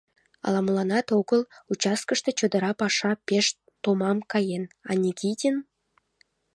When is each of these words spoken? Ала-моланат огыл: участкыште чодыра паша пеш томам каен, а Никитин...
Ала-моланат 0.45 1.07
огыл: 1.19 1.41
участкыште 1.71 2.29
чодыра 2.39 2.71
паша 2.79 3.11
пеш 3.27 3.45
томам 3.83 4.17
каен, 4.31 4.63
а 4.89 4.91
Никитин... 5.01 5.55